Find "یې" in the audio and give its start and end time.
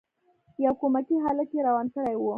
1.55-1.61